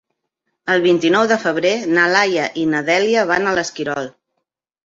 [0.75, 4.11] El vint-i-nou de febrer na Laia i na Dèlia van a l'Esquirol.